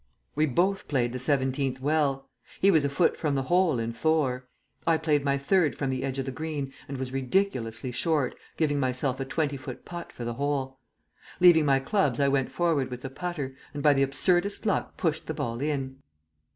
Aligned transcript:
We 0.33 0.47
both 0.47 0.87
played 0.87 1.13
the 1.13 1.19
seventeenth 1.19 1.79
well. 1.79 2.27
He 2.59 2.71
was 2.71 2.83
a 2.83 2.89
foot 2.89 3.15
from 3.15 3.35
the 3.35 3.43
hole 3.43 3.77
in 3.77 3.91
four. 3.91 4.47
I 4.87 4.97
played 4.97 5.23
my 5.23 5.37
third 5.37 5.75
from 5.75 5.91
the 5.91 6.03
edge 6.03 6.17
of 6.17 6.25
the 6.25 6.31
green, 6.31 6.73
and 6.87 6.97
was 6.97 7.13
ridiculously 7.13 7.91
short, 7.91 8.33
giving 8.57 8.79
myself 8.79 9.19
a 9.19 9.25
twenty 9.25 9.57
foot 9.57 9.85
putt 9.85 10.11
for 10.11 10.25
the 10.25 10.33
hole. 10.33 10.79
Leaving 11.39 11.65
my 11.65 11.79
clubs 11.79 12.19
I 12.19 12.29
went 12.29 12.49
forward 12.51 12.89
with 12.89 13.01
the 13.03 13.11
putter, 13.11 13.55
and 13.75 13.83
by 13.83 13.93
the 13.93 14.01
absurdest 14.01 14.65
luck 14.65 14.97
pushed 14.97 15.27
the 15.27 15.35
ball 15.35 15.61
in. 15.61 15.99